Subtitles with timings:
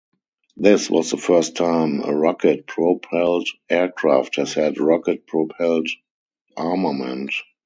[0.57, 5.89] This was the first time a rocket propelled aircraft has had rocket propelled
[6.57, 7.31] armament.